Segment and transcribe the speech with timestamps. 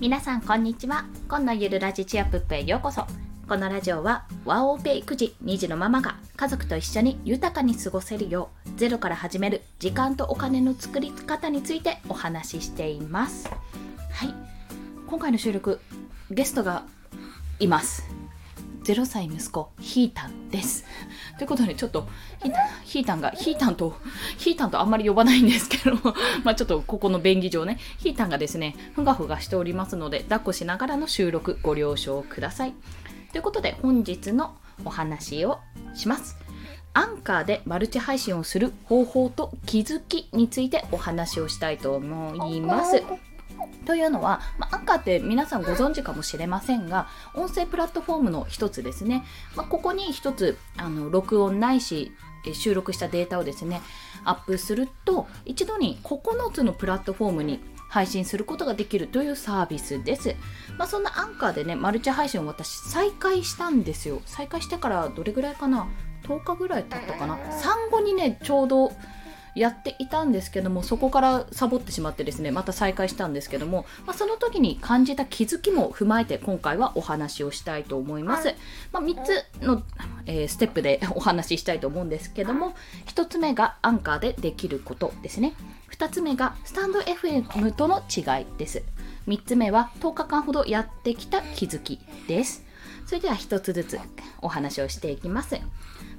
[0.00, 1.04] 皆さんこんにちは。
[1.28, 3.04] 今のゆるラジチアップへようこそ。
[3.46, 13.50] このラジオはワオペ育児2児のママが家族と一緒に豊かに過ごせるようゼロから始める時間とお金の作り方についてお話ししています。
[13.50, 14.34] はい。
[15.06, 15.78] 今回の収録
[16.30, 16.84] ゲストが
[17.58, 18.08] います。
[18.84, 20.86] 0歳息子ヒータンです。
[21.40, 22.06] ということでちょっと
[22.84, 23.94] ヒータンがヒータンと
[24.36, 25.96] ヒータンとあんまり呼ばないんですけど
[26.44, 32.74] まあちょっとここの便宜上ねヒータンがですねふがふがしておりますので抱っこしながらの収録ご了承ください。
[33.32, 34.54] ということで本日の
[34.84, 35.60] お話を
[35.94, 36.36] します。
[36.92, 43.02] アンカーでマルチ配信をする方法と気づきについてお話をしたいと思います。
[43.90, 49.24] というのは、まあ、アンカーって皆さんご存知かもしれませんが音声プラットフォームの一つですね、
[49.56, 52.12] まあ、ここに一つあの録音ないし
[52.52, 53.80] 収録したデータをですね
[54.22, 57.58] アップすると一度に9つのプラットフォームに
[57.88, 60.36] 配信することができるというサービスです。
[60.78, 64.22] まあ、そんなアンカーでね、マルチ配信を私再開したんですよ。
[64.26, 65.88] 再開してからどれぐらいかな
[66.22, 67.36] ?10 日ぐらい経ったかな？
[67.50, 68.92] 産後にね、ちょうど
[69.60, 78.54] やっていたんですけどもそこからサボってしまってですねまた再開したんですけども、まあ、その時に感じた気づきも踏まえて今回はお話をしたいと思います、
[78.90, 79.82] まあ、3つの、
[80.24, 82.74] えー、ステップで お話ししたいと思うんですけども
[83.08, 85.52] 1つ目がアンカーでできることですね。
[85.92, 88.82] 2つ目がスタンド FM との違いです。
[89.28, 92.64] 3つ目は10日間ほどやってきた気づきです。
[93.10, 93.98] それでは1つずつ
[94.40, 95.60] お話をしていきます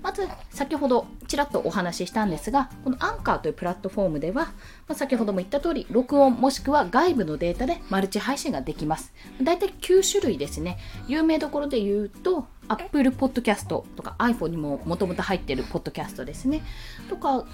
[0.02, 4.53] まず先ほどちらっとお話ししたんですがこのアンカーというプラットフォームでは、ま
[4.89, 9.13] あ、先ほども言った通り録音もしくは外部のデータでマルチ配信ができます。
[9.41, 10.77] だいたい9種類ですね。
[11.08, 16.63] 有名どころで言うと Apple Podcast とか iPhone にももともと入っているポッドキャストですね。
[17.09, 17.45] とか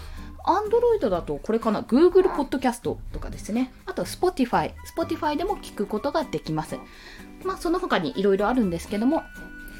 [0.45, 3.71] Android だとこれかな Google Podcast とかですね。
[3.85, 6.77] あと Spotify Spotify でも聞くことができます。
[7.43, 9.23] まあその他にいろいろあるんですけども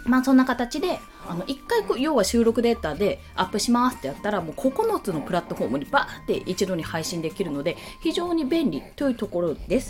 [0.07, 9.89] まあそんな形であの1回こう要は収録データでアップしますってやったらもう9つのプラットフォームにバーって一度に配信できるので非常に便利というところです。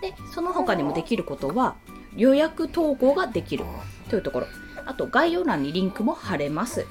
[0.00, 1.76] でその他にもできることは
[2.16, 3.64] 予約投稿ができる
[4.10, 4.46] というところ
[4.84, 6.86] あと概要欄にリンクも貼れます。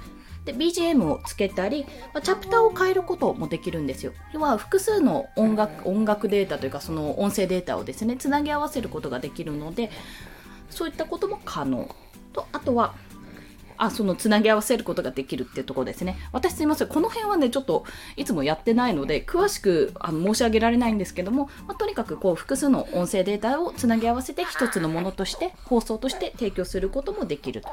[0.46, 4.14] で BGM をつけたり、まチャプターを変えることもできるんですよ。
[4.32, 9.90] 要は複数の音楽音楽データというかその音声データをですねつなぎ合わせることができるので
[10.70, 11.90] そういったことも可能
[12.36, 12.94] とあとは
[13.78, 16.18] あそのつなぎ合わせることができるっていうところですね。
[16.32, 16.88] 私すいません。
[16.88, 17.84] この辺はね、ちょっと
[18.16, 27.68] いつもやってないので、詳しくあの申し上げられないんですけども、まあ、とにかくこう複数の音声データをつなぎ合わせて一つのものとして、放送として提供することもできると。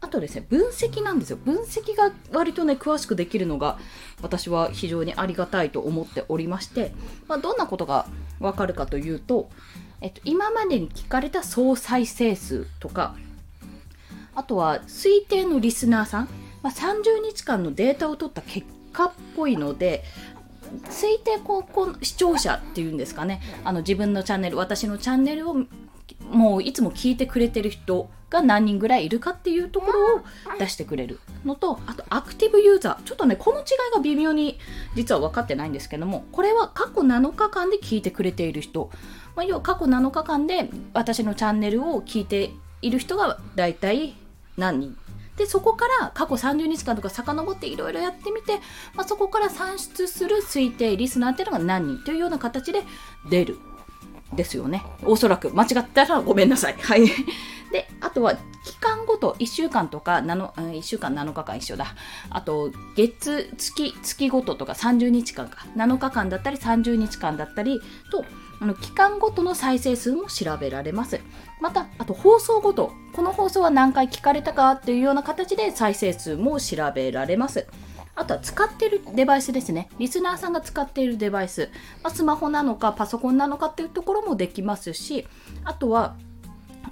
[0.00, 1.36] あとですね、分析なんですよ。
[1.36, 3.78] 分析が割とね、詳しくできるのが、
[4.22, 6.92] 私は非常にありがたいと思っておりまして、
[7.28, 8.06] まあ、どんなことが
[8.40, 9.48] わかるかというと、
[10.00, 13.14] えっと、今までに聞かれた総再生数とか、
[14.36, 16.28] あとは推定のリスナーさん、
[16.62, 20.04] まあ、30日間のデータを取った結果っぽいので
[20.84, 23.40] 推定高校視聴者っていうんですかね。
[23.64, 25.56] あの自分のチャンネル私のチャンネルを
[26.30, 30.20] もういつも聞いてくれてる人が何人ぐらいいるかっていうところを
[30.58, 33.02] 出してくれるのとあとアクティブユーザー。
[33.04, 33.64] ちょっとねこの違い
[33.94, 34.58] が微妙に
[34.94, 38.90] 実は分かってないんですけどもこれは過去7日間で聞いてくれている人、
[39.36, 42.50] まあ、要は過去7日間で私のチャンネルを聞いて
[42.82, 44.14] いる人がだいたい
[44.56, 44.80] 何？
[44.80, 44.96] 人
[45.36, 48.60] でそこから過去30日間とか遡っていろいろやってみて、
[48.94, 51.96] まあ、そこから算出する推定リスナーっていうのが何？
[51.96, 52.82] 人というような形で
[53.28, 53.58] 出る。
[54.34, 54.84] ですよね。
[55.04, 56.76] おそらく間違ったらごめんなさい。
[56.80, 57.06] はい。
[57.76, 61.94] であとは期間ごと1週間とか1週間7日間一緒だ
[62.30, 67.78] あと月月月ごととか30日間か7日間だったり30日間だったり
[68.10, 68.24] と
[68.60, 71.20] あの期間ごとの再生数も調べられます。
[71.60, 77.66] また、あと放送ごと、この放送は何回聞かれたかっていうような形で再生数も調べられます。
[78.14, 79.90] あとは使っているデバイスですね。
[79.98, 81.68] リスナーさんが使っているデバイス。
[82.02, 85.26] まあ、スマホなのかパソコンなのかっていうところもできますし、
[85.64, 86.16] あとは、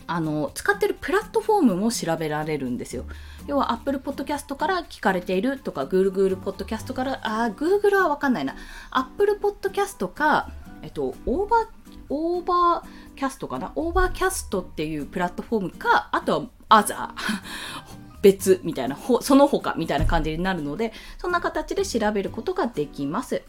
[0.06, 3.04] あの、使ってるプラットフォームも調べられるんですよ。
[3.46, 8.54] 要は Apple Podcast から聞かれているとか Google Podcast から、あ、Google はわかんないな。
[8.90, 10.50] Apple Podcast か、
[10.82, 13.72] えっと、 Over、Overcast かな？
[13.76, 18.04] Overcast っていうプラットフォームか、あとはアザー。
[18.20, 23.42] 別みたいな、その他みたいな感じになるので、そんな形で調べることができます。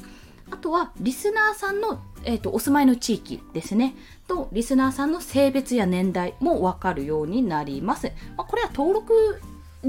[0.52, 3.96] あとは、リスナーさんの、えーと、お住まいの地域ですね。
[4.28, 8.12] と、リスナーさんの性別や年代もわかるようになります。
[8.36, 9.42] まあ、これは登録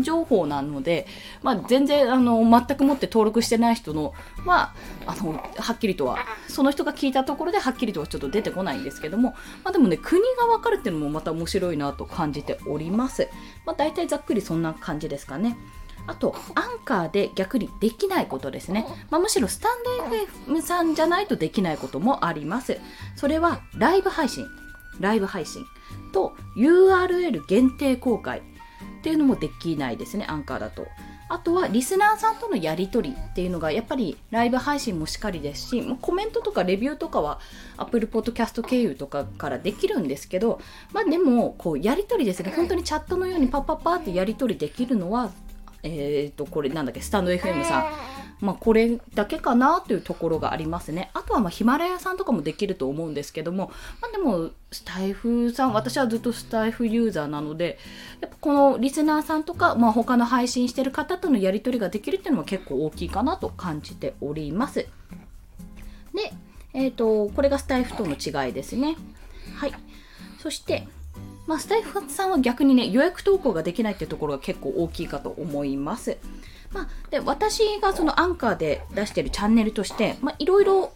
[0.02, 1.06] 情報なので、
[1.42, 4.12] まあ、全然あの全くもって登録してない人の
[4.44, 4.74] は
[5.06, 6.18] あのはっきりとは
[6.48, 9.30] その人が聞いたところではっきりとはちょっと出てこないんですけども、
[9.64, 13.28] まあ、でもね国が分かるっていうのもまた面白いなと感じております、
[13.64, 15.56] まあ、大体ざっくりそんな感じですかね
[16.06, 18.86] あと、アンカーで逆にできないことですね。
[19.10, 22.78] まあ、むしろスタンド FM さんじゃないとできないこともあります。
[23.16, 24.46] それはライブ配信。
[25.00, 25.64] ライブ配信
[26.12, 28.42] と URL 限定公開っ
[29.02, 30.86] ていうのもできないですね、アンカーだと。
[31.28, 37.40] あとはリスナーさんとのやり取りっていうのがやっぱりライブ配信もしっかりですしコメントとかレビューとかは
[37.76, 40.60] Apple Podcast 経由とかからできるんですけど
[40.92, 45.32] まあでもこうやり取りですね本当にチャットのようにパッパッパってやり取りできるのは
[45.82, 45.88] え
[46.30, 47.92] っ、ー、とこれなんだっけスタンド FM さん
[48.40, 51.10] まあ、これだけかなというところがありますね。
[51.14, 57.78] あとはまヒマラヤさんとかもできると思うんですけども、まあ、でもスタイフさん私はずっとスタイフユーザーなので
[58.20, 64.80] やっぱこのリスナーさんとか、まあ、他の配信してる方とのやり取りができるっていうのも結構大きいかなと感じております。
[64.80, 64.88] で、
[66.74, 68.96] えーと、これがスタイフとの違いですね。
[69.56, 69.72] はい。
[70.38, 70.86] そして、
[71.46, 76.18] まあ、スタイフさんは逆にね予約投稿ができないっていうところが結構大きいかと思います。
[76.72, 80.92] まあ、で私がそのアンカーで出してるチャンネルとしていろいろ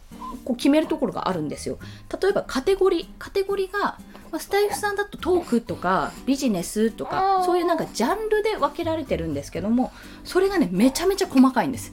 [0.57, 1.79] 決めるところがあるんですよ。
[2.21, 3.99] 例えばカテゴリーカテゴリーが、
[4.33, 9.93] まあ、スタイフさんだとトークとかビジネスとかそういうなんかジャンルで分けられてるんですけども
[10.25, 11.93] それがねめちゃめちゃ細かいんです。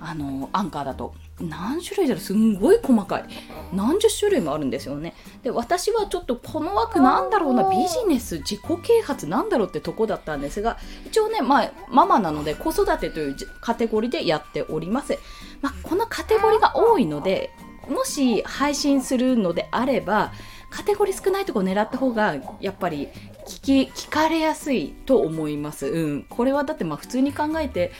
[0.00, 1.14] あのアンカーだと。
[1.40, 2.20] 何種類だろう？
[2.20, 3.24] すんごい細かい。
[3.72, 5.14] 何十種類もあるんですよね。
[5.42, 15.16] で私はちょっとこの枠なんだろうなビジネス自己啓発なんだろうってとこだったんですが一応ね、まあ、ママなので子育てというカテゴリーでやっております、
[15.62, 17.50] まあ、このカテゴリーが多いので
[17.88, 20.32] もし配信するのであれば
[20.70, 23.08] カテゴリー少ないとこ狙った方がやっぱり
[23.46, 27.92] 聞き聞かれやすいと思います、うん、これはだってまあ普通に考えて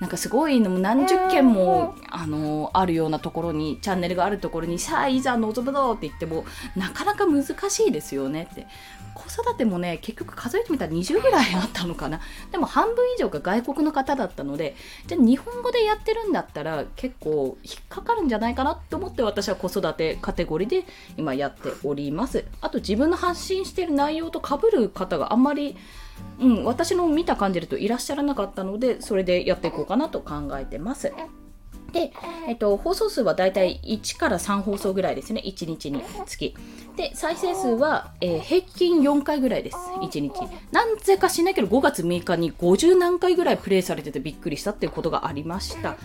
[0.00, 6.44] なんかすごいのも何十件も、あのあるようなところにチャンネルがあるところにさあいざ望むぞって言っても
[6.76, 8.66] なかなか難しいですよねって。
[9.14, 12.20] 子育てもね結局数えてみたら20ぐらいあったのかな。
[12.50, 14.74] でも半分以上が外国の方だったので
[15.06, 20.84] じゃあ日本語でやってるんだったら結構引っかかるんじゃないかなと思って私は子育てカテゴリーで
[21.16, 22.44] 今やっております。
[22.60, 25.76] あと自分の発信してる内容とかぶる方があんまり
[26.40, 31.12] うん、私の見た感じるといらっしゃらなかったのでそれでやっていこうかなと考えてます。
[31.94, 32.12] で、
[32.48, 36.54] えっと、放送数はだいたい1から3放送ぐらいですね、1日につき。
[36.96, 40.32] で、再生数は、えー、平均4回ぐらいです、1日。
[40.72, 45.96] なんぜかしないけど、5月6日に50何回ぐらいプレイされててびっくりしたっていうことがありました。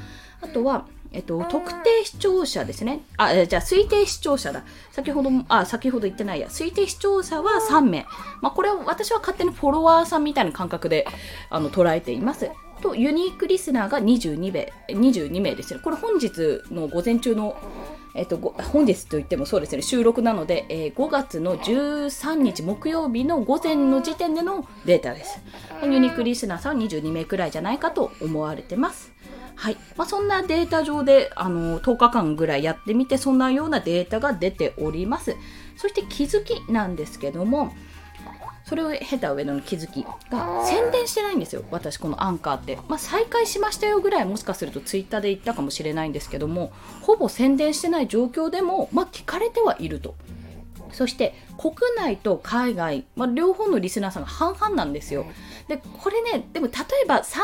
[0.41, 3.01] あとは、えっと、特定視聴者ですね。
[3.17, 4.63] あ、じゃあ、推定視聴者だ。
[4.91, 6.47] 先ほどあ、先ほど言ってないや。
[6.47, 8.05] 推定視聴者は3名。
[8.41, 11.07] まあ、これは私は勝手にフォロワーさんみたいな感覚で、
[11.49, 12.51] あの、捉えています。
[12.81, 15.79] と、ユニークリスナーが22名、22名ですね。
[15.83, 17.55] これ本日の午前中の、
[18.15, 25.41] えっと、本日といってもそうですね、収録なので、えー、5月の13日木曜日の午前の時点でのデータです。
[25.83, 29.11] ユニークリスナーさんは22名くらいじゃないかと思われてます。
[29.59, 29.77] はい。
[29.97, 35.35] まあ、そんなデータ上で、あの、10日間ぐらいやってみて、そんなようなデータが出ております。
[35.75, 37.73] そして気づきなんですけども、
[38.63, 42.77] それを経た上での気づきが宣伝してないんですよ、私、このアンカーって。
[42.87, 46.71] まあ、再開しましたよぐらいもしかするとツイッターで言ったかもしれないんですけども、
[47.01, 50.15] ほぼ宣伝してない状況でも、まあ、聞かれてはいると。
[50.93, 55.25] そして国内と海外、まあ、両方のリスナーさんが半々なんですよ。
[55.67, 57.37] でこれねでも例えば3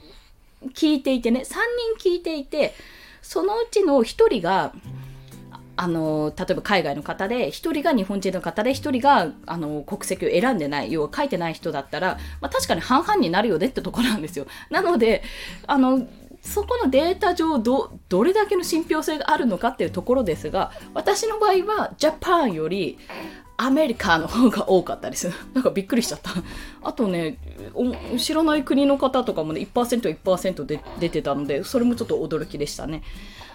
[0.00, 0.16] 人
[0.74, 1.44] 聞いていてね3
[2.00, 2.74] 人聞いていて
[3.22, 4.72] そのうちの1人が
[5.76, 14.46] あの例えば海外の方で1人が日本人の方で1人があの国籍を選んでない要は書いてない人だったら、まあ、確かに半々になるよねってところなんですよ。
[14.70, 15.22] なので
[15.66, 16.06] あの
[16.40, 22.98] そこのデータ上どどれだけの信憑性があるのかっていうところですが私の場合はジャパンより
[23.58, 25.30] アメリカの方が多かったです。
[25.54, 26.30] なんかびっくりしちゃった。
[26.82, 27.38] あとね、
[28.18, 33.02] 知らない国の方とかもね、1%、1%で出てたので、それもちょっと驚きでしたね。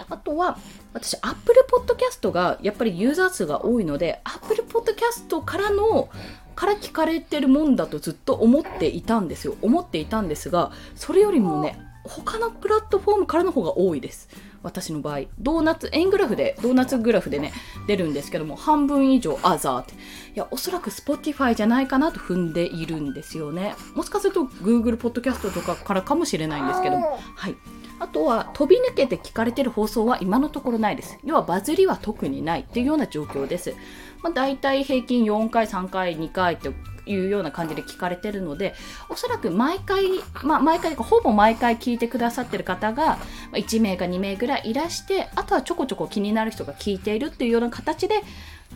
[0.10, 0.58] あとは、
[0.94, 6.10] 私、Apple Podcast がやっぱりユーザー数が多いので、Apple Podcast からの、
[6.56, 9.56] から聞かれてるもんだとずっと思っていたんですよ。
[9.62, 14.30] 思っていたんですが、それよりもね、他のプラットフォームからの方が多いです。
[14.64, 17.52] 私の場合ドーナツ円グラフでドーナツグラフでね
[17.88, 19.98] 出るんですけども半分以上アザーってい
[20.36, 27.56] やおそらく Spotify じゃないかなと踏んでいるんですよねもしかすると Google ポッドキャストとかからかもしれないんですけどもはい
[28.00, 31.20] あとは飛び抜けて聞かれてる放送は今のところないです。
[31.24, 33.76] 要はバズりは特にないっていうような状況です。
[34.24, 36.72] まあ、大体平均4回、3回、2回って
[37.06, 38.74] いうような感じで聞かれてるので
[39.10, 40.04] おそらく毎回、
[40.44, 43.18] まあ、毎回ほぼ毎回聞いてくださってる方が
[43.54, 48.22] 1名か2名ぐらいいらしてあとはちょこちょこ気になる人が聞いているっていうような形で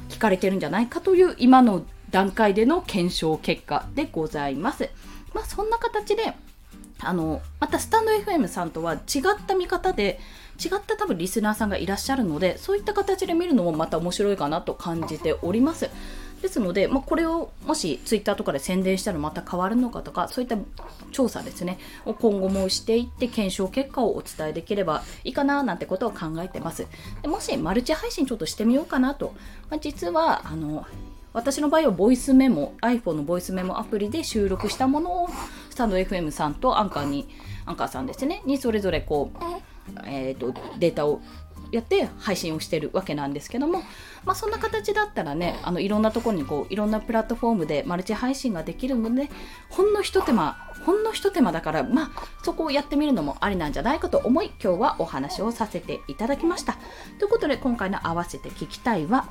[0.10, 4.90] 聞かれてるんじゃないかという今の段階での検証結果でございます。
[5.34, 6.34] まあ、そんな形で
[7.00, 9.02] あのまたスタンド FM さんとは違っ
[9.46, 10.20] た見方で
[10.64, 15.90] 違った多分リスナーさんがいらっしゃるのでそういった形で見るのもまた面白いかなと感じております。
[16.46, 20.58] ですので、まあ、これをもしツイッターとかで宣伝したらまた変わるのかとかそういった
[21.12, 26.86] 調査ですねを今後もしていって検証結果をお伝えできればいいかななんてことを考えてます。
[27.24, 29.34] でもしマルチ配信ちょっとしてみようかなと、
[29.70, 30.86] まあ、実はあの
[31.34, 35.30] 私の場合はボイスメモ iPhone のボイスメモアプリで収録したものを
[35.70, 37.28] スタンド FM さんとアンカーに
[37.66, 39.38] アンカーさんですねにそれぞれこう、
[40.06, 41.22] えーと、データを
[41.76, 43.84] やって配信をしてるわけなんですけども、
[44.24, 49.30] まあ、そんな形だったらねあのいろんなところにこういろんなプラットフォームでマルチ配信ができるので
[49.70, 56.78] ほんのひと手間ほんのひと手間だからまあそこをやってみるのもありなんじゃないかと思い今日はお話をさせていただきました。
[57.20, 59.28] ということで今回の「合わせて聞きたいは」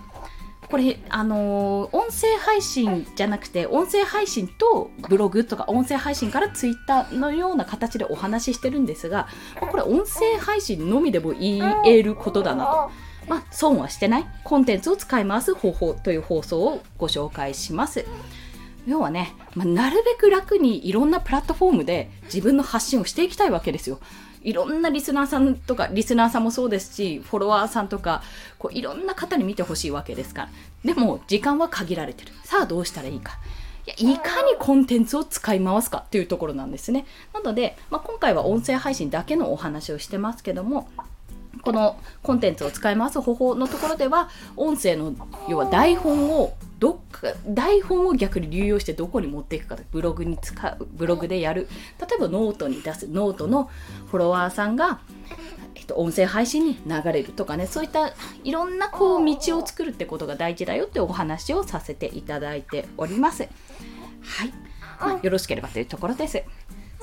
[0.71, 9.29] これ、あのー、音声配信じゃなくて、音声配信とブログとか音声配信からツイッターのような形でお話ししてるんですが、
[9.61, 12.91] これ音声配信のみでも言えることだなと。
[13.29, 18.05] まあ、損はしてないコンテンツを使い回す方法という放送をご紹介します。
[18.87, 23.99] 要はね、まあ、なるべく楽にいろんなプラットフォームで自分の発信をしていきたいわけですよ。
[24.45, 28.23] いろんなリスナーさんとか、リスナーさんもそうですし、フォロワーさんとか、
[28.59, 30.43] こういろんな方に見てほしいわけですか
[30.85, 30.95] ら。
[30.95, 32.33] でも、時間は限られてる。
[32.45, 33.39] さあ、どうしたらいいか。
[33.87, 37.07] いやいかにコンテンツを使い回すかっていうところなんですね。
[37.33, 40.89] なので、まあ、今回は音声配信だけのお話をしてますけども、
[41.63, 45.15] このコンテンツを使い回す方法のところでは音声の
[45.49, 51.69] 要は台本をどっか台本を逆に流用してどこに持っていくかブログに使うブログでやる
[52.01, 53.71] 例えばノートに出すノートの
[54.07, 55.01] フォロワーさんが、
[55.75, 58.13] えっと、音声配信に流れるとかねそういった
[58.43, 63.45] いろんなこう道を作るってことが大事だよってお話をさせていただいております。
[64.23, 64.53] はい、
[65.01, 66.43] まあ、よろしければというところです。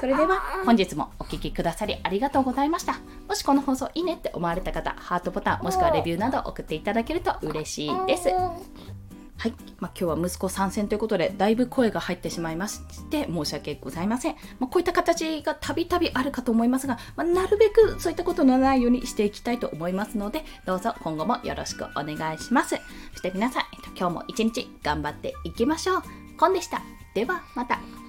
[0.02, 2.96] それでは本日もお聴きくださりありがとうございました。
[3.28, 8.30] もしこの放送いいねって思われた方、ハートボタンもしくはレビューなど送っていただけると嬉しいです。
[9.42, 12.80] はい、まあ、今日は息子参戦ということでだいぶ声が入ってしまいまし
[13.10, 22.76] て申し訳ございません、まあ、こういった形がたびたびあるかと思いますが、まあ、なるべくそういったことのないようにしていきたいと思いますのでどうぞ今後もよろしくお願いします。
[23.14, 23.64] そして皆さん、
[23.98, 26.02] 今日も一日頑張っていきましょう。
[26.38, 26.84] コンでした。
[27.16, 28.01] ではまた。